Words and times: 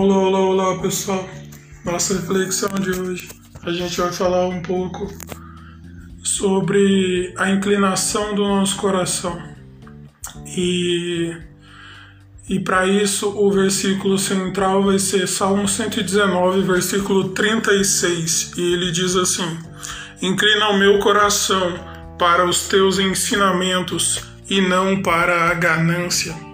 Olá, 0.00 0.16
olá, 0.16 0.40
olá 0.40 0.78
pessoal. 0.78 1.28
Nossa 1.84 2.14
reflexão 2.14 2.70
de 2.70 2.90
hoje 2.90 3.28
a 3.62 3.70
gente 3.70 4.00
vai 4.00 4.10
falar 4.10 4.46
um 4.46 4.62
pouco 4.62 5.06
sobre 6.24 7.34
a 7.36 7.50
inclinação 7.50 8.34
do 8.34 8.40
nosso 8.40 8.78
coração. 8.78 9.38
E, 10.56 11.36
e 12.48 12.58
para 12.60 12.86
isso 12.86 13.28
o 13.28 13.52
versículo 13.52 14.18
central 14.18 14.84
vai 14.84 14.98
ser 14.98 15.28
Salmo 15.28 15.68
119, 15.68 16.62
versículo 16.62 17.28
36. 17.34 18.52
E 18.56 18.72
ele 18.72 18.92
diz 18.92 19.14
assim: 19.14 19.58
Inclina 20.22 20.70
o 20.70 20.78
meu 20.78 20.98
coração 21.00 21.78
para 22.18 22.48
os 22.48 22.68
teus 22.68 22.98
ensinamentos 22.98 24.24
e 24.48 24.62
não 24.62 25.02
para 25.02 25.50
a 25.50 25.52
ganância. 25.52 26.49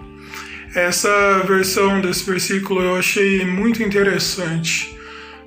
Essa 0.75 1.43
versão 1.47 2.01
desse 2.01 2.29
versículo 2.29 2.81
eu 2.81 2.95
achei 2.95 3.45
muito 3.45 3.81
interessante, 3.81 4.95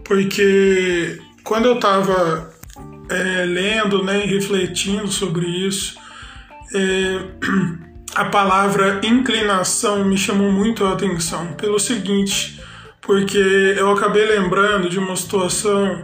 porque 0.05 1.20
quando 1.45 1.66
eu 1.66 1.74
estava 1.74 2.52
é, 3.09 3.45
lendo 3.45 4.02
né, 4.02 4.25
e 4.25 4.28
refletindo 4.28 5.09
sobre 5.09 5.47
isso, 5.47 5.97
é, 6.75 7.20
a 8.14 8.25
palavra 8.25 9.01
inclinação 9.05 10.05
me 10.05 10.16
chamou 10.16 10.51
muito 10.51 10.84
a 10.84 10.92
atenção, 10.92 11.52
pelo 11.55 11.78
seguinte, 11.78 12.61
porque 13.00 13.75
eu 13.77 13.91
acabei 13.91 14.25
lembrando 14.27 14.89
de 14.89 14.98
uma 14.98 15.16
situação 15.16 16.02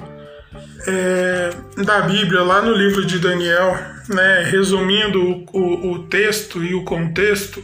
é, 0.86 1.50
da 1.84 2.02
Bíblia, 2.02 2.42
lá 2.42 2.62
no 2.62 2.72
livro 2.72 3.04
de 3.04 3.18
Daniel, 3.18 3.76
né, 4.08 4.44
resumindo 4.44 5.20
o, 5.22 5.46
o, 5.52 5.92
o 5.92 5.98
texto 6.04 6.62
e 6.62 6.74
o 6.74 6.84
contexto 6.84 7.62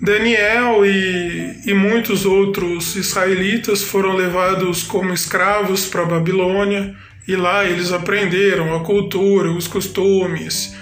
Daniel 0.00 0.84
e, 0.84 1.60
e 1.66 1.74
muitos 1.74 2.26
outros 2.26 2.96
israelitas 2.96 3.82
foram 3.82 4.16
levados 4.16 4.82
como 4.82 5.12
escravos 5.12 5.86
para 5.86 6.02
a 6.02 6.06
Babilônia 6.06 6.94
e 7.26 7.36
lá 7.36 7.64
eles 7.64 7.92
aprenderam 7.92 8.74
a 8.74 8.80
cultura, 8.80 9.50
os 9.50 9.66
costumes, 9.66 10.76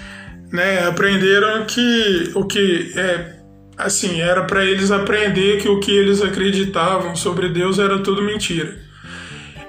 né? 0.51 0.85
Aprenderam 0.85 1.65
que 1.65 2.31
o 2.35 2.45
que 2.45 2.91
é 2.95 3.33
assim 3.77 4.21
era 4.21 4.43
para 4.43 4.63
eles 4.63 4.91
aprender 4.91 5.61
que 5.61 5.67
o 5.67 5.79
que 5.79 5.91
eles 5.91 6.21
acreditavam 6.21 7.15
sobre 7.15 7.49
Deus 7.49 7.79
era 7.79 7.99
tudo 7.99 8.21
mentira. 8.21 8.77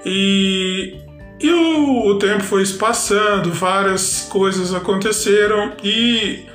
E, 0.05 0.95
e 1.39 1.49
o, 1.49 2.07
o 2.07 2.19
tempo 2.19 2.43
foi 2.43 2.65
passando, 2.73 3.51
várias 3.51 4.27
coisas 4.29 4.73
aconteceram 4.73 5.73
e 5.83 6.45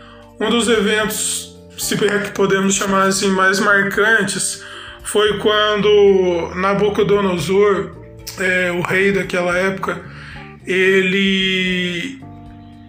um 0.40 0.50
dos 0.50 0.68
eventos 0.68 1.50
se 1.80 1.96
que 1.96 2.30
podemos 2.32 2.74
chamar 2.74 3.08
assim, 3.08 3.30
mais 3.30 3.58
marcantes, 3.58 4.62
foi 5.02 5.38
quando 5.38 6.52
Nabucodonosor, 6.54 7.92
é, 8.38 8.70
o 8.70 8.82
rei 8.82 9.12
daquela 9.12 9.56
época, 9.56 9.98
ele, 10.66 12.20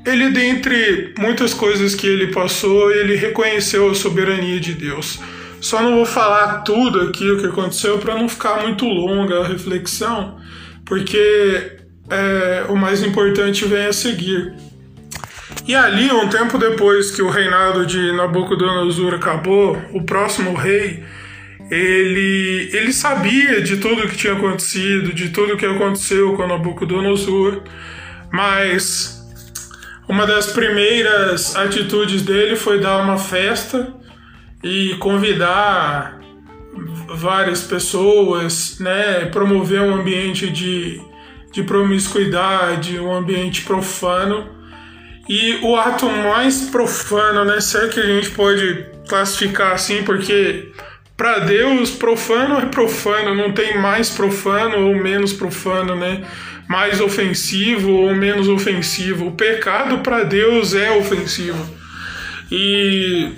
ele 0.05 0.29
dentre 0.31 1.13
muitas 1.17 1.53
coisas 1.53 1.95
que 1.95 2.05
ele 2.05 2.27
passou, 2.27 2.91
ele 2.91 3.15
reconheceu 3.15 3.89
a 3.89 3.95
soberania 3.95 4.59
de 4.59 4.73
Deus. 4.73 5.19
Só 5.61 5.81
não 5.81 5.95
vou 5.95 6.05
falar 6.05 6.63
tudo 6.63 7.01
aqui 7.01 7.31
o 7.31 7.39
que 7.39 7.47
aconteceu 7.47 7.97
para 7.97 8.15
não 8.15 8.27
ficar 8.27 8.61
muito 8.61 8.85
longa 8.85 9.39
a 9.39 9.47
reflexão, 9.47 10.37
porque 10.85 11.77
é, 12.09 12.65
o 12.67 12.75
mais 12.75 13.01
importante 13.01 13.63
vem 13.65 13.85
a 13.85 13.93
seguir. 13.93 14.53
E 15.67 15.75
ali, 15.75 16.11
um 16.11 16.27
tempo 16.27 16.57
depois 16.57 17.11
que 17.11 17.21
o 17.21 17.29
reinado 17.29 17.85
de 17.85 18.11
Nabucodonosor 18.13 19.13
acabou, 19.13 19.79
o 19.93 20.03
próximo 20.03 20.55
rei, 20.55 21.03
ele, 21.69 22.69
ele 22.73 22.91
sabia 22.91 23.61
de 23.61 23.77
tudo 23.77 24.03
o 24.03 24.09
que 24.09 24.17
tinha 24.17 24.33
acontecido, 24.33 25.13
de 25.13 25.29
tudo 25.29 25.53
o 25.53 25.57
que 25.57 25.65
aconteceu 25.65 26.35
com 26.35 26.47
Nabucodonosor, 26.47 27.61
mas 28.31 29.23
uma 30.09 30.25
das 30.25 30.47
primeiras 30.47 31.55
atitudes 31.55 32.23
dele 32.23 32.55
foi 32.55 32.79
dar 32.79 32.97
uma 33.03 33.17
festa 33.17 33.93
e 34.63 34.95
convidar 34.99 36.19
várias 37.15 37.63
pessoas, 37.63 38.79
né, 38.79 39.25
promover 39.25 39.81
um 39.81 39.95
ambiente 39.95 40.49
de, 40.49 40.99
de 41.51 41.63
promiscuidade, 41.63 42.99
um 42.99 43.13
ambiente 43.13 43.61
profano 43.61 44.60
e 45.31 45.59
o 45.61 45.77
ato 45.77 46.09
mais 46.09 46.63
profano, 46.63 47.45
né? 47.45 47.61
Se 47.61 47.77
é 47.77 47.87
que 47.87 48.01
a 48.01 48.05
gente 48.05 48.31
pode 48.31 48.85
classificar 49.07 49.71
assim, 49.71 50.03
porque 50.03 50.73
para 51.15 51.39
Deus 51.39 51.89
profano 51.89 52.57
é 52.57 52.65
profano, 52.65 53.33
não 53.33 53.53
tem 53.53 53.77
mais 53.77 54.09
profano 54.09 54.89
ou 54.89 54.93
menos 54.93 55.31
profano, 55.31 55.95
né? 55.95 56.25
Mais 56.67 56.99
ofensivo 56.99 57.91
ou 57.91 58.13
menos 58.13 58.49
ofensivo. 58.49 59.27
O 59.27 59.31
pecado 59.31 59.99
para 59.99 60.25
Deus 60.25 60.75
é 60.75 60.91
ofensivo. 60.97 61.65
E 62.51 63.31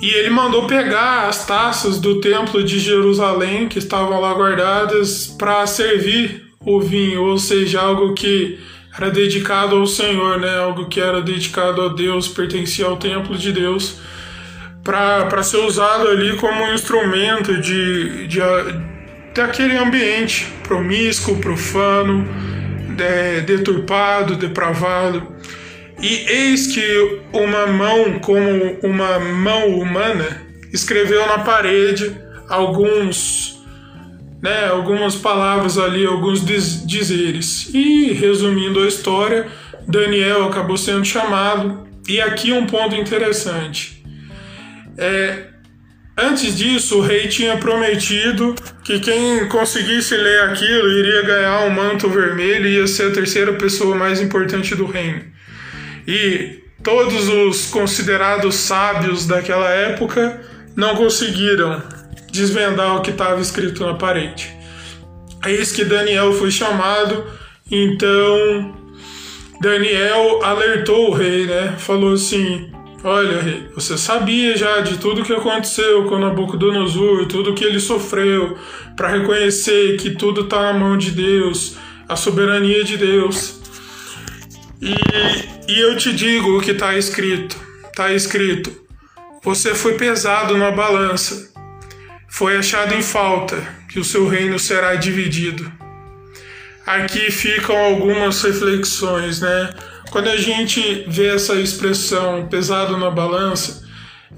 e 0.00 0.10
ele 0.10 0.30
mandou 0.30 0.66
pegar 0.66 1.28
as 1.28 1.46
taças 1.46 2.00
do 2.00 2.20
templo 2.20 2.64
de 2.64 2.80
Jerusalém 2.80 3.68
que 3.68 3.78
estavam 3.78 4.18
lá 4.20 4.34
guardadas 4.34 5.28
para 5.38 5.64
servir 5.68 6.48
o 6.66 6.80
vinho, 6.80 7.22
ou 7.22 7.38
seja, 7.38 7.80
algo 7.80 8.12
que 8.12 8.58
era 8.96 9.10
dedicado 9.10 9.76
ao 9.76 9.86
Senhor, 9.86 10.38
né? 10.38 10.58
Algo 10.58 10.88
que 10.88 11.00
era 11.00 11.22
dedicado 11.22 11.82
a 11.82 11.88
Deus, 11.88 12.28
pertencia 12.28 12.86
ao 12.86 12.96
templo 12.96 13.36
de 13.36 13.52
Deus, 13.52 14.00
para 14.84 15.42
ser 15.42 15.58
usado 15.58 16.08
ali 16.08 16.36
como 16.36 16.62
um 16.62 16.74
instrumento 16.74 17.58
de, 17.60 18.26
de, 18.26 18.40
daquele 19.34 19.76
ambiente 19.76 20.46
promíscuo, 20.62 21.38
profano, 21.38 22.26
de, 22.96 23.40
deturpado, 23.42 24.36
depravado. 24.36 25.26
E 26.00 26.26
eis 26.28 26.66
que 26.66 27.20
uma 27.32 27.66
mão, 27.66 28.18
como 28.18 28.76
uma 28.82 29.18
mão 29.20 29.68
humana, 29.78 30.42
escreveu 30.72 31.26
na 31.26 31.38
parede 31.38 32.14
alguns 32.48 33.51
né, 34.42 34.66
algumas 34.66 35.14
palavras 35.14 35.78
ali, 35.78 36.04
alguns 36.04 36.44
dizeres. 36.84 37.70
E 37.72 38.12
resumindo 38.12 38.80
a 38.80 38.88
história, 38.88 39.46
Daniel 39.86 40.44
acabou 40.44 40.76
sendo 40.76 41.04
chamado. 41.04 41.86
E 42.08 42.20
aqui 42.20 42.52
um 42.52 42.66
ponto 42.66 42.96
interessante. 42.96 44.04
É, 44.98 45.46
antes 46.18 46.58
disso, 46.58 46.98
o 46.98 47.00
rei 47.00 47.28
tinha 47.28 47.56
prometido 47.56 48.56
que 48.82 48.98
quem 48.98 49.46
conseguisse 49.48 50.16
ler 50.16 50.40
aquilo 50.40 50.88
iria 50.98 51.22
ganhar 51.22 51.64
um 51.64 51.70
manto 51.70 52.08
vermelho 52.08 52.66
e 52.66 52.78
ia 52.78 52.86
ser 52.88 53.12
a 53.12 53.14
terceira 53.14 53.52
pessoa 53.52 53.94
mais 53.94 54.20
importante 54.20 54.74
do 54.74 54.86
reino. 54.86 55.22
E 56.04 56.64
todos 56.82 57.28
os 57.28 57.66
considerados 57.66 58.56
sábios 58.56 59.24
daquela 59.24 59.70
época 59.70 60.40
não 60.74 60.96
conseguiram 60.96 61.80
desvendar 62.32 62.96
o 62.96 63.02
que 63.02 63.10
estava 63.10 63.40
escrito 63.40 63.84
na 63.84 63.94
parede. 63.94 64.50
Eis 65.44 65.70
que 65.70 65.84
Daniel 65.84 66.32
foi 66.32 66.50
chamado, 66.50 67.24
então 67.70 68.74
Daniel 69.60 70.42
alertou 70.42 71.10
o 71.10 71.12
rei, 71.12 71.46
né? 71.46 71.74
Falou 71.78 72.14
assim: 72.14 72.72
Olha, 73.04 73.42
rei, 73.42 73.68
você 73.74 73.98
sabia 73.98 74.56
já 74.56 74.80
de 74.80 74.96
tudo 74.96 75.22
que 75.22 75.32
aconteceu 75.32 76.04
com 76.04 76.18
Nabucodonosor, 76.18 77.26
tudo 77.26 77.54
que 77.54 77.64
ele 77.64 77.80
sofreu, 77.80 78.56
para 78.96 79.08
reconhecer 79.08 79.96
que 79.98 80.10
tudo 80.10 80.42
está 80.42 80.72
na 80.72 80.78
mão 80.78 80.96
de 80.96 81.10
Deus, 81.10 81.76
a 82.08 82.16
soberania 82.16 82.82
de 82.82 82.96
Deus. 82.96 83.60
E, 84.80 84.94
e 85.70 85.80
eu 85.80 85.96
te 85.96 86.12
digo 86.12 86.56
o 86.56 86.60
que 86.62 86.70
está 86.70 86.96
escrito: 86.96 87.56
está 87.88 88.12
escrito, 88.12 88.72
você 89.42 89.74
foi 89.74 89.94
pesado 89.94 90.56
na 90.56 90.70
balança 90.70 91.51
foi 92.32 92.56
achado 92.56 92.94
em 92.94 93.02
falta, 93.02 93.62
que 93.90 94.00
o 94.00 94.04
seu 94.04 94.26
reino 94.26 94.58
será 94.58 94.94
dividido. 94.94 95.70
Aqui 96.86 97.30
ficam 97.30 97.76
algumas 97.76 98.42
reflexões, 98.42 99.42
né? 99.42 99.68
Quando 100.10 100.30
a 100.30 100.36
gente 100.38 101.04
vê 101.06 101.34
essa 101.34 101.56
expressão 101.56 102.48
pesado 102.48 102.96
na 102.96 103.10
balança, 103.10 103.86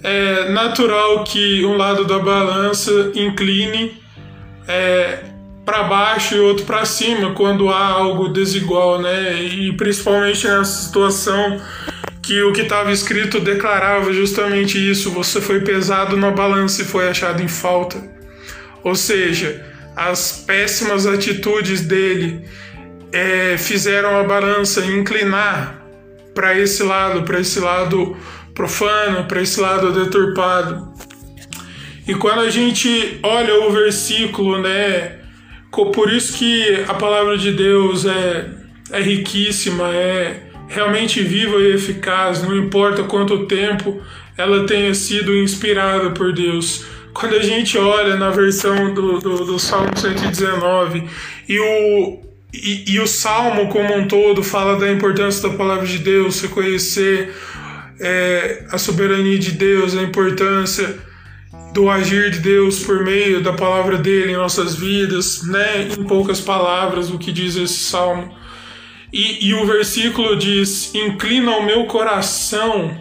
é 0.03 0.51
natural 0.51 1.23
que 1.23 1.65
um 1.65 1.77
lado 1.77 2.05
da 2.05 2.19
balança 2.19 3.13
incline 3.15 3.97
é, 4.67 5.21
para 5.65 5.85
baixo 5.85 6.35
e 6.35 6.41
outro 6.41 6.67
para 6.67 6.85
cima 6.85 7.31
quando 7.31 7.69
há 7.71 7.91
algo 7.91 8.29
desigual, 8.29 9.01
né? 9.01 9.41
E 9.41 9.73
principalmente 9.77 10.49
nessa 10.49 10.83
situação 10.83 11.61
que 12.27 12.43
o 12.43 12.53
que 12.53 12.63
estava 12.63 12.91
escrito 12.91 13.39
declarava 13.41 14.13
justamente 14.13 14.79
isso: 14.79 15.11
você 15.11 15.41
foi 15.41 15.61
pesado 15.61 16.17
na 16.17 16.31
balança 16.31 16.83
e 16.83 16.85
foi 16.85 17.09
achado 17.09 17.43
em 17.43 17.49
falta. 17.49 18.03
Ou 18.83 18.95
seja, 18.95 19.65
as 19.97 20.45
péssimas 20.47 21.07
atitudes 21.07 21.83
dele 21.83 22.45
é, 23.13 23.57
fizeram 23.59 24.19
a 24.19 24.25
balança 24.25 24.85
inclinar 24.85 25.83
para 26.35 26.59
esse 26.59 26.83
lado, 26.83 27.23
para 27.23 27.41
esse 27.41 27.61
lado 27.61 28.17
profano, 28.55 29.25
para 29.27 29.41
esse 29.41 29.61
lado 29.61 29.93
deturpado. 29.93 30.93
E 32.07 32.15
quando 32.15 32.41
a 32.41 32.51
gente 32.51 33.19
olha 33.23 33.67
o 33.67 33.73
versículo, 33.73 34.61
né, 34.61 35.21
por 35.71 36.13
isso 36.13 36.37
que 36.37 36.85
a 36.87 36.95
palavra 36.95 37.39
de 37.39 37.53
Deus 37.53 38.05
é, 38.05 38.51
é 38.91 39.01
riquíssima, 39.01 39.89
é 39.89 40.54
realmente 40.69 41.23
viva 41.23 41.57
e 41.57 41.75
eficaz, 41.75 42.43
não 42.43 42.57
importa 42.57 43.03
quanto 43.05 43.47
tempo 43.47 44.01
ela 44.37 44.67
tenha 44.67 44.95
sido 44.95 45.35
inspirada 45.37 46.11
por 46.11 46.33
Deus. 46.33 46.85
Quando 47.13 47.35
a 47.37 47.43
gente 47.43 47.79
olha 47.79 48.17
na 48.17 48.31
versão 48.31 48.93
do, 48.93 49.21
do, 49.21 49.45
do 49.45 49.59
Salmo 49.59 49.97
119 49.97 51.09
e 51.49 51.59
o, 51.61 52.19
e, 52.53 52.93
e, 52.95 53.01
o 53.01 53.07
Salmo 53.07 53.69
como 53.69 53.95
um 53.95 54.09
todo 54.09 54.43
fala 54.43 54.79
da 54.79 54.91
importância 54.91 55.49
da 55.49 55.57
palavra 55.57 55.87
de 55.87 55.99
Deus, 55.99 56.41
reconhecer 56.41 57.33
é, 58.01 58.65
a 58.71 58.79
soberania 58.79 59.39
de 59.39 59.53
Deus, 59.53 59.97
a 59.97 60.03
importância 60.03 60.99
do 61.73 61.91
agir 61.91 62.31
de 62.31 62.39
Deus 62.39 62.81
por 62.81 63.05
meio 63.05 63.43
da 63.43 63.53
palavra 63.53 63.99
dele 63.99 64.33
em 64.33 64.37
nossas 64.37 64.77
vidas, 64.77 65.43
né? 65.45 65.89
Em 65.99 66.05
poucas 66.05 66.41
palavras, 66.41 67.11
o 67.11 67.19
que 67.19 67.33
diz 67.33 67.57
esse 67.57 67.75
salmo. 67.75 68.33
E, 69.15 69.47
e 69.47 69.55
o 69.55 69.65
versículo 69.65 70.37
diz: 70.37 70.93
Inclina 70.93 71.53
o 71.53 71.63
meu 71.65 71.85
coração 71.85 73.01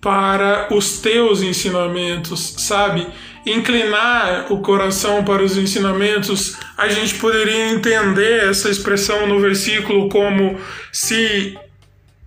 para 0.00 0.66
os 0.74 0.98
teus 0.98 1.40
ensinamentos, 1.40 2.56
sabe? 2.58 3.06
Inclinar 3.46 4.52
o 4.52 4.60
coração 4.60 5.22
para 5.22 5.40
os 5.40 5.56
ensinamentos, 5.56 6.58
a 6.76 6.88
gente 6.88 7.14
poderia 7.14 7.70
entender 7.70 8.48
essa 8.50 8.68
expressão 8.68 9.28
no 9.28 9.40
versículo 9.40 10.08
como 10.08 10.58
se 10.90 11.56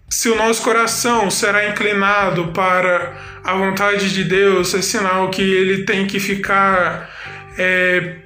se 0.09 0.29
o 0.29 0.35
nosso 0.35 0.61
coração 0.61 1.29
será 1.29 1.67
inclinado 1.67 2.50
para 2.50 3.17
a 3.44 3.55
vontade 3.55 4.13
de 4.13 4.23
Deus, 4.23 4.73
é 4.75 4.81
sinal 4.81 5.29
que 5.29 5.41
ele 5.41 5.85
tem 5.85 6.05
que 6.05 6.19
ficar 6.19 7.09
é, 7.57 8.17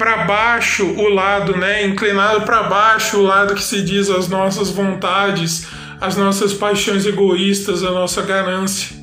para 0.00 0.24
baixo 0.24 0.86
o 0.86 1.10
lado, 1.10 1.54
né? 1.58 1.84
Inclinado 1.84 2.40
para 2.40 2.62
baixo 2.62 3.18
o 3.18 3.22
lado 3.22 3.54
que 3.54 3.62
se 3.62 3.82
diz 3.82 4.08
as 4.08 4.28
nossas 4.28 4.70
vontades, 4.70 5.66
as 6.00 6.16
nossas 6.16 6.54
paixões 6.54 7.04
egoístas, 7.04 7.84
a 7.84 7.90
nossa 7.90 8.22
ganância. 8.22 8.96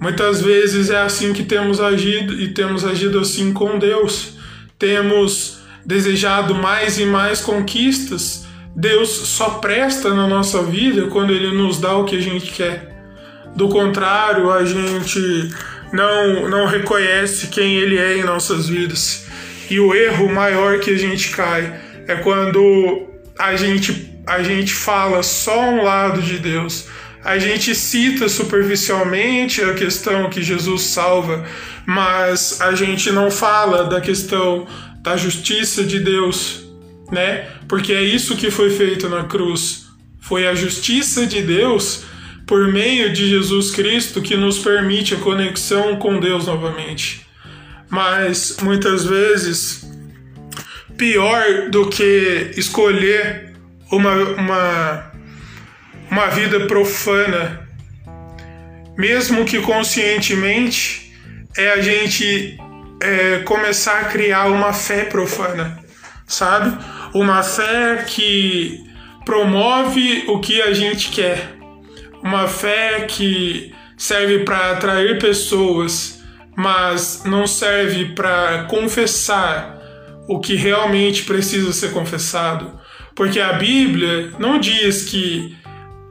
Muitas 0.00 0.42
vezes 0.42 0.90
é 0.90 1.00
assim 1.00 1.32
que 1.32 1.44
temos 1.44 1.80
agido 1.80 2.34
e 2.34 2.48
temos 2.48 2.84
agido 2.84 3.20
assim 3.20 3.52
com 3.52 3.78
Deus. 3.78 4.36
Temos 4.76 5.60
desejado 5.86 6.56
mais 6.56 6.98
e 6.98 7.06
mais 7.06 7.40
conquistas 7.40 8.44
Deus 8.74 9.08
só 9.08 9.50
presta 9.50 10.12
na 10.12 10.26
nossa 10.26 10.62
vida 10.64 11.06
quando 11.06 11.32
Ele 11.32 11.56
nos 11.56 11.78
dá 11.80 11.96
o 11.96 12.04
que 12.04 12.16
a 12.16 12.20
gente 12.20 12.50
quer. 12.50 12.92
Do 13.54 13.68
contrário, 13.68 14.50
a 14.50 14.64
gente 14.64 15.20
não, 15.92 16.48
não 16.48 16.66
reconhece 16.66 17.46
quem 17.46 17.76
Ele 17.76 17.96
é 17.96 18.18
em 18.18 18.24
nossas 18.24 18.68
vidas. 18.68 19.26
E 19.74 19.80
o 19.80 19.92
erro 19.92 20.32
maior 20.32 20.78
que 20.78 20.90
a 20.92 20.96
gente 20.96 21.30
cai 21.30 21.80
é 22.06 22.14
quando 22.14 23.08
a 23.36 23.56
gente, 23.56 24.08
a 24.24 24.40
gente 24.40 24.72
fala 24.72 25.20
só 25.24 25.68
um 25.68 25.82
lado 25.82 26.22
de 26.22 26.38
Deus. 26.38 26.86
A 27.24 27.38
gente 27.38 27.74
cita 27.74 28.28
superficialmente 28.28 29.60
a 29.62 29.74
questão 29.74 30.30
que 30.30 30.44
Jesus 30.44 30.82
salva, 30.82 31.44
mas 31.84 32.60
a 32.60 32.72
gente 32.76 33.10
não 33.10 33.32
fala 33.32 33.82
da 33.82 34.00
questão 34.00 34.64
da 35.02 35.16
justiça 35.16 35.82
de 35.82 35.98
Deus, 35.98 36.64
né? 37.10 37.48
Porque 37.66 37.92
é 37.92 38.02
isso 38.04 38.36
que 38.36 38.52
foi 38.52 38.70
feito 38.70 39.08
na 39.08 39.24
cruz. 39.24 39.86
Foi 40.20 40.46
a 40.46 40.54
justiça 40.54 41.26
de 41.26 41.42
Deus 41.42 42.04
por 42.46 42.72
meio 42.72 43.12
de 43.12 43.28
Jesus 43.28 43.72
Cristo 43.72 44.22
que 44.22 44.36
nos 44.36 44.56
permite 44.56 45.14
a 45.14 45.18
conexão 45.18 45.96
com 45.96 46.20
Deus 46.20 46.46
novamente. 46.46 47.23
Mas 47.88 48.56
muitas 48.62 49.04
vezes, 49.04 49.88
pior 50.96 51.70
do 51.70 51.88
que 51.88 52.50
escolher 52.56 53.54
uma, 53.90 54.14
uma, 54.14 55.12
uma 56.10 56.26
vida 56.28 56.66
profana, 56.66 57.68
mesmo 58.96 59.44
que 59.44 59.60
conscientemente, 59.60 61.12
é 61.56 61.70
a 61.70 61.80
gente 61.80 62.58
é, 63.00 63.38
começar 63.40 64.00
a 64.00 64.04
criar 64.04 64.46
uma 64.46 64.72
fé 64.72 65.04
profana, 65.04 65.78
sabe? 66.26 66.76
uma 67.14 67.44
fé 67.44 68.04
que 68.08 68.84
promove 69.24 70.24
o 70.26 70.40
que 70.40 70.60
a 70.60 70.72
gente 70.72 71.10
quer, 71.10 71.54
uma 72.22 72.48
fé 72.48 73.06
que 73.08 73.72
serve 73.96 74.40
para 74.40 74.72
atrair 74.72 75.18
pessoas, 75.20 76.23
mas 76.56 77.22
não 77.24 77.46
serve 77.46 78.14
para 78.14 78.64
confessar 78.64 79.78
o 80.28 80.40
que 80.40 80.54
realmente 80.54 81.24
precisa 81.24 81.72
ser 81.72 81.92
confessado. 81.92 82.78
Porque 83.14 83.40
a 83.40 83.52
Bíblia 83.54 84.32
não 84.38 84.58
diz 84.58 85.02
que 85.02 85.56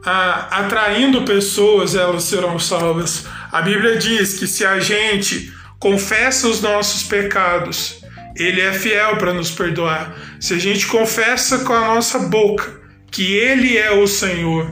atraindo 0.03 1.23
pessoas 1.23 1.95
elas 1.95 2.23
serão 2.23 2.59
salvas. 2.59 3.25
A 3.51 3.61
Bíblia 3.61 3.97
diz 3.97 4.37
que 4.37 4.47
se 4.47 4.65
a 4.65 4.79
gente 4.79 5.51
confessa 5.79 6.47
os 6.47 6.61
nossos 6.61 7.03
pecados 7.03 8.03
ele 8.35 8.61
é 8.61 8.73
fiel 8.73 9.17
para 9.17 9.33
nos 9.33 9.51
perdoar. 9.51 10.15
Se 10.39 10.53
a 10.53 10.59
gente 10.59 10.87
confessa 10.87 11.59
com 11.59 11.73
a 11.73 11.95
nossa 11.95 12.19
boca 12.19 12.81
que 13.11 13.35
Ele 13.35 13.77
é 13.77 13.91
o 13.91 14.07
Senhor, 14.07 14.71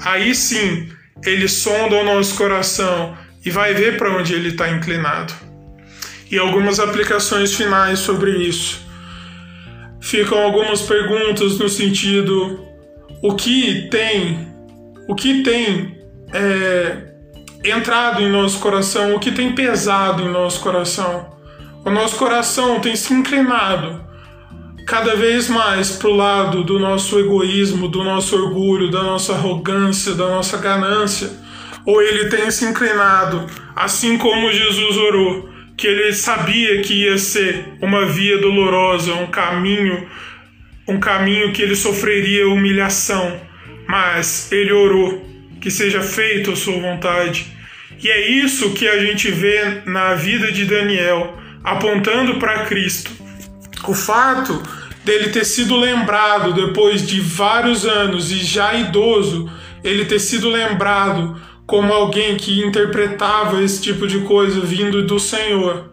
aí 0.00 0.34
sim 0.34 0.88
Ele 1.24 1.46
sonda 1.46 1.96
o 1.96 2.04
nosso 2.04 2.34
coração 2.36 3.16
e 3.46 3.50
vai 3.50 3.72
ver 3.72 3.96
para 3.96 4.10
onde 4.10 4.34
Ele 4.34 4.48
está 4.48 4.68
inclinado. 4.68 5.32
E 6.28 6.36
algumas 6.36 6.80
aplicações 6.80 7.54
finais 7.54 8.00
sobre 8.00 8.32
isso. 8.32 8.84
Ficam 10.00 10.42
algumas 10.42 10.82
perguntas 10.82 11.56
no 11.56 11.68
sentido: 11.68 12.66
o 13.22 13.36
que 13.36 13.88
tem, 13.88 14.48
o 15.08 15.14
que 15.14 15.44
tem 15.44 15.96
é, 16.34 17.14
entrado 17.64 18.20
em 18.20 18.28
nosso 18.28 18.58
coração, 18.58 19.14
o 19.14 19.20
que 19.20 19.30
tem 19.30 19.54
pesado 19.54 20.24
em 20.24 20.28
nosso 20.28 20.60
coração? 20.60 21.36
O 21.84 21.90
nosso 21.90 22.16
coração 22.16 22.80
tem 22.80 22.96
se 22.96 23.14
inclinado 23.14 24.04
cada 24.88 25.14
vez 25.14 25.48
mais 25.48 25.92
para 25.92 26.08
o 26.08 26.16
lado 26.16 26.64
do 26.64 26.80
nosso 26.80 27.18
egoísmo, 27.18 27.88
do 27.88 28.02
nosso 28.02 28.36
orgulho, 28.36 28.90
da 28.90 29.04
nossa 29.04 29.34
arrogância, 29.34 30.14
da 30.14 30.28
nossa 30.28 30.56
ganância, 30.56 31.45
ou 31.86 32.02
ele 32.02 32.28
tem 32.28 32.50
se 32.50 32.64
inclinado, 32.64 33.46
assim 33.74 34.18
como 34.18 34.52
Jesus 34.52 34.96
orou, 34.96 35.48
que 35.76 35.86
ele 35.86 36.12
sabia 36.12 36.82
que 36.82 37.04
ia 37.04 37.16
ser 37.16 37.64
uma 37.80 38.04
via 38.06 38.38
dolorosa, 38.38 39.14
um 39.14 39.28
caminho, 39.28 40.08
um 40.88 40.98
caminho 40.98 41.52
que 41.52 41.62
ele 41.62 41.76
sofreria 41.76 42.48
humilhação, 42.48 43.40
mas 43.86 44.50
ele 44.50 44.72
orou 44.72 45.24
que 45.60 45.70
seja 45.70 46.00
feita 46.00 46.52
a 46.52 46.56
sua 46.56 46.80
vontade. 46.80 47.46
E 48.02 48.10
é 48.10 48.28
isso 48.28 48.72
que 48.72 48.88
a 48.88 48.98
gente 48.98 49.30
vê 49.30 49.82
na 49.86 50.14
vida 50.14 50.50
de 50.50 50.64
Daniel 50.64 51.38
apontando 51.62 52.38
para 52.38 52.64
Cristo. 52.64 53.10
O 53.86 53.94
fato 53.94 54.60
dele 55.04 55.28
ter 55.28 55.44
sido 55.44 55.76
lembrado 55.76 56.52
depois 56.52 57.06
de 57.06 57.20
vários 57.20 57.84
anos 57.84 58.32
e 58.32 58.38
já 58.38 58.74
idoso, 58.74 59.50
ele 59.84 60.04
ter 60.04 60.18
sido 60.18 60.48
lembrado 60.48 61.40
como 61.66 61.92
alguém 61.92 62.36
que 62.36 62.64
interpretava 62.64 63.62
esse 63.62 63.82
tipo 63.82 64.06
de 64.06 64.20
coisa 64.20 64.60
vindo 64.60 65.04
do 65.04 65.18
Senhor. 65.18 65.90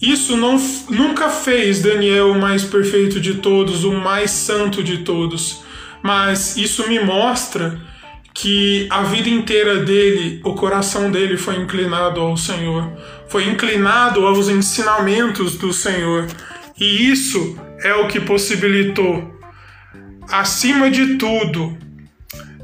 Isso 0.00 0.36
não, 0.36 0.56
nunca 0.90 1.30
fez 1.30 1.80
Daniel 1.80 2.32
o 2.32 2.38
mais 2.38 2.62
perfeito 2.62 3.18
de 3.18 3.34
todos, 3.34 3.84
o 3.84 3.92
mais 3.92 4.30
santo 4.30 4.82
de 4.82 4.98
todos, 4.98 5.62
mas 6.02 6.58
isso 6.58 6.86
me 6.88 7.00
mostra 7.00 7.80
que 8.34 8.86
a 8.90 9.02
vida 9.04 9.30
inteira 9.30 9.78
dele, 9.78 10.40
o 10.44 10.54
coração 10.54 11.10
dele 11.10 11.36
foi 11.36 11.56
inclinado 11.56 12.20
ao 12.20 12.36
Senhor, 12.36 12.92
foi 13.28 13.48
inclinado 13.48 14.26
aos 14.26 14.48
ensinamentos 14.48 15.56
do 15.56 15.72
Senhor. 15.72 16.26
E 16.78 17.10
isso 17.10 17.56
é 17.80 17.94
o 17.94 18.08
que 18.08 18.20
possibilitou, 18.20 19.32
acima 20.28 20.90
de 20.90 21.14
tudo, 21.14 21.78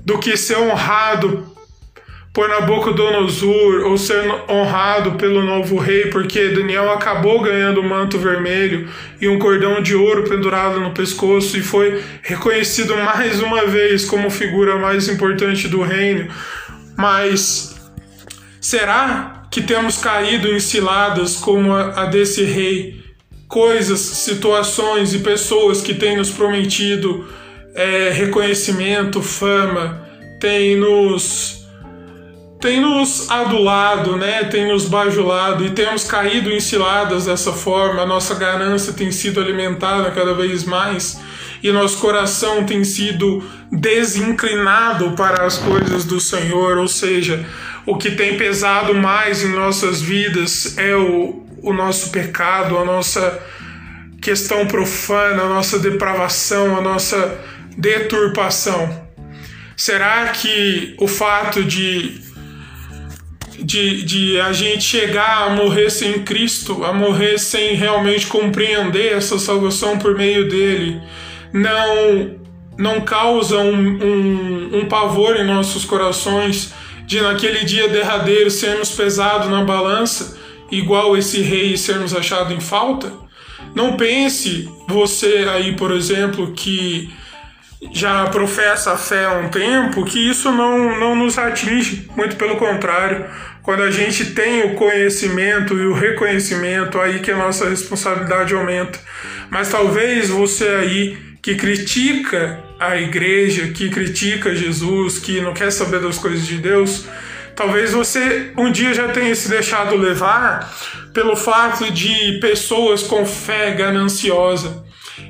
do 0.05 0.19
que 0.19 0.37
ser 0.37 0.59
honrado 0.59 1.50
por 2.33 2.49
Nabucodonosor 2.49 3.87
ou 3.87 3.99
ser 3.99 4.25
honrado 4.49 5.13
pelo 5.13 5.43
novo 5.43 5.77
rei, 5.77 6.07
porque 6.07 6.49
Daniel 6.51 6.91
acabou 6.93 7.41
ganhando 7.41 7.81
o 7.81 7.89
manto 7.89 8.19
vermelho 8.19 8.89
e 9.21 9.29
um 9.29 9.39
cordão 9.39 9.83
de 9.83 9.97
ouro 9.97 10.29
pendurado 10.29 10.79
no 10.79 10.93
pescoço 10.93 11.57
e 11.57 11.63
foi 11.63 12.03
reconhecido 12.23 12.97
mais 12.97 13.41
uma 13.43 13.67
vez 13.67 14.05
como 14.05 14.31
figura 14.31 14.77
mais 14.77 15.09
importante 15.09 15.67
do 15.67 15.83
reino. 15.83 16.29
Mas 16.97 17.75
será 18.61 19.49
que 19.51 19.61
temos 19.61 19.99
caído 19.99 20.49
em 20.49 20.61
ciladas 20.61 21.37
como 21.37 21.75
a 21.75 22.05
desse 22.05 22.45
rei? 22.45 23.01
Coisas, 23.49 23.99
situações 23.99 25.13
e 25.13 25.19
pessoas 25.19 25.83
que 25.83 25.93
têm 25.93 26.17
nos 26.17 26.31
prometido 26.31 27.29
é, 27.75 28.11
reconhecimento, 28.11 29.21
fama, 29.21 30.07
têm 30.39 30.77
nos 30.77 31.60
tem 32.61 32.81
nos 32.81 33.31
adulado, 33.31 34.17
né? 34.17 34.45
Tem 34.45 34.69
nos 34.69 34.87
bajulado 34.87 35.65
e 35.65 35.71
temos 35.71 36.05
caído 36.05 36.51
em 36.51 36.61
ciladas 36.61 37.27
dessa 37.27 37.53
forma. 37.53 38.03
A 38.03 38.07
nossa 38.07 38.35
ganância 38.35 38.93
tem 38.93 39.11
sido 39.11 39.41
alimentada 39.41 40.11
cada 40.11 40.35
vez 40.35 40.65
mais 40.65 41.19
e 41.63 41.71
nosso 41.71 41.99
coração 41.99 42.65
tem 42.65 42.85
sido 42.85 43.43
desinclinado 43.71 45.13
para 45.13 45.45
as 45.45 45.59
coisas 45.59 46.05
do 46.05 46.19
Senhor, 46.19 46.79
ou 46.79 46.89
seja, 46.89 47.47
o 47.87 47.97
que 47.97 48.11
tem 48.11 48.37
pesado 48.37 48.95
mais 48.95 49.43
em 49.43 49.53
nossas 49.53 50.01
vidas 50.01 50.79
é 50.79 50.97
o, 50.97 51.45
o 51.63 51.73
nosso 51.73 52.11
pecado, 52.11 52.79
a 52.79 52.85
nossa 52.85 53.43
questão 54.21 54.67
profana, 54.67 55.43
a 55.43 55.49
nossa 55.49 55.79
depravação, 55.79 56.77
a 56.77 56.81
nossa 56.81 57.39
deturpação. 57.77 59.09
Será 59.77 60.29
que 60.29 60.95
o 60.99 61.09
fato 61.09 61.65
de, 61.65 62.21
de, 63.59 64.03
de 64.05 64.41
a 64.41 64.53
gente 64.53 64.83
chegar 64.83 65.49
a 65.49 65.51
morrer 65.51 65.91
sem 65.91 66.23
Cristo, 66.23 66.85
a 66.85 66.93
morrer 66.93 67.39
sem 67.39 67.75
realmente 67.75 68.27
compreender 68.27 69.13
essa 69.13 69.39
salvação 69.39 69.99
por 69.99 70.17
meio 70.17 70.49
dele, 70.49 71.01
não, 71.53 72.37
não 72.79 73.01
causa 73.01 73.59
um, 73.59 73.75
um, 73.75 74.79
um 74.79 74.89
pavor 74.89 75.37
em 75.37 75.45
nossos 75.45 75.85
corações 75.85 76.73
de 77.07 77.21
naquele 77.21 77.65
dia 77.65 77.89
derradeiro 77.89 78.51
sermos 78.51 78.91
pesados 78.93 79.51
na 79.51 79.65
balança, 79.65 80.39
igual 80.71 81.17
esse 81.17 81.41
rei 81.41 81.77
sermos 81.77 82.15
achados 82.15 82.53
em 82.53 82.61
falta? 82.61 83.13
Não 83.75 83.97
pense 83.97 84.69
você 84.89 85.47
aí, 85.53 85.75
por 85.77 85.93
exemplo, 85.93 86.53
que 86.53 87.13
já 87.93 88.27
professa 88.27 88.93
a 88.93 88.97
fé 88.97 89.25
há 89.25 89.33
um 89.39 89.49
tempo, 89.49 90.05
que 90.05 90.19
isso 90.19 90.53
não, 90.53 90.99
não 90.99 91.15
nos 91.15 91.39
atinge, 91.39 92.09
muito 92.15 92.37
pelo 92.37 92.57
contrário. 92.57 93.25
Quando 93.63 93.83
a 93.83 93.91
gente 93.91 94.27
tem 94.33 94.65
o 94.65 94.75
conhecimento 94.75 95.75
e 95.75 95.87
o 95.87 95.95
reconhecimento, 95.95 97.01
aí 97.01 97.21
que 97.21 97.31
a 97.31 97.37
nossa 97.37 97.69
responsabilidade 97.69 98.55
aumenta. 98.55 98.99
Mas 99.51 99.69
talvez 99.71 100.29
você 100.29 100.69
aí 100.69 101.19
que 101.43 101.55
critica 101.55 102.63
a 102.79 102.97
igreja, 102.97 103.69
que 103.69 103.89
critica 103.89 104.55
Jesus, 104.55 105.19
que 105.19 105.41
não 105.41 105.55
quer 105.55 105.71
saber 105.71 106.01
das 106.01 106.19
coisas 106.19 106.47
de 106.47 106.59
Deus, 106.59 107.07
talvez 107.57 107.93
você 107.93 108.53
um 108.57 108.71
dia 108.71 108.93
já 108.93 109.09
tenha 109.09 109.35
se 109.35 109.49
deixado 109.49 109.97
levar 109.97 110.71
pelo 111.13 111.35
fato 111.35 111.91
de 111.91 112.39
pessoas 112.41 113.03
com 113.03 113.25
fé 113.25 113.73
gananciosa. 113.73 114.85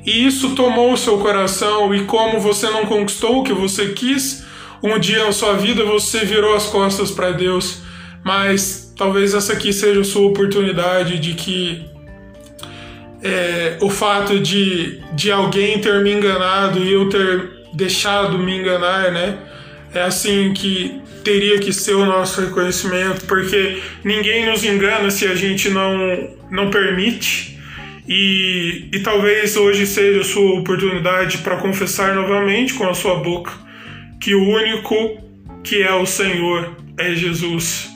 E 0.04 0.26
isso 0.26 0.54
tomou 0.54 0.92
o 0.92 0.96
seu 0.96 1.18
coração, 1.18 1.94
e 1.94 2.04
como 2.04 2.40
você 2.40 2.68
não 2.70 2.86
conquistou 2.86 3.40
o 3.40 3.44
que 3.44 3.52
você 3.52 3.88
quis, 3.88 4.44
um 4.82 4.98
dia 4.98 5.24
na 5.24 5.32
sua 5.32 5.54
vida 5.54 5.84
você 5.84 6.24
virou 6.24 6.54
as 6.54 6.66
costas 6.66 7.10
para 7.10 7.32
Deus. 7.32 7.82
Mas 8.24 8.92
talvez 8.96 9.34
essa 9.34 9.52
aqui 9.52 9.72
seja 9.72 10.00
a 10.00 10.04
sua 10.04 10.28
oportunidade 10.28 11.18
de 11.18 11.34
que 11.34 11.84
é, 13.22 13.78
o 13.80 13.90
fato 13.90 14.38
de, 14.40 15.00
de 15.12 15.30
alguém 15.30 15.80
ter 15.80 16.02
me 16.02 16.12
enganado 16.12 16.78
e 16.78 16.92
eu 16.92 17.08
ter 17.08 17.50
deixado 17.74 18.38
me 18.38 18.56
enganar, 18.56 19.12
né? 19.12 19.38
É 19.94 20.02
assim 20.02 20.52
que 20.54 21.00
teria 21.22 21.58
que 21.58 21.72
ser 21.72 21.94
o 21.94 22.06
nosso 22.06 22.40
reconhecimento, 22.40 23.26
porque 23.26 23.82
ninguém 24.04 24.46
nos 24.46 24.64
engana 24.64 25.10
se 25.10 25.26
a 25.26 25.34
gente 25.34 25.68
não, 25.68 26.30
não 26.50 26.70
permite. 26.70 27.59
E, 28.12 28.88
e 28.92 28.98
talvez 29.04 29.56
hoje 29.56 29.86
seja 29.86 30.22
a 30.22 30.24
sua 30.24 30.58
oportunidade 30.58 31.38
para 31.38 31.58
confessar 31.58 32.12
novamente 32.12 32.74
com 32.74 32.88
a 32.88 32.92
sua 32.92 33.14
boca 33.14 33.52
que 34.20 34.34
o 34.34 34.48
único 34.48 35.16
que 35.62 35.80
é 35.80 35.94
o 35.94 36.04
Senhor 36.04 36.76
é 36.98 37.14
Jesus. 37.14 37.88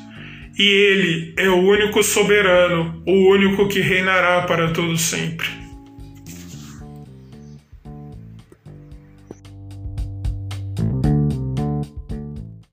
E 0.56 0.62
Ele 0.62 1.34
é 1.36 1.48
o 1.48 1.56
único 1.56 2.00
soberano, 2.00 3.02
o 3.04 3.28
único 3.28 3.66
que 3.66 3.80
reinará 3.80 4.42
para 4.42 4.70
todo 4.70 4.96
sempre. 4.96 5.63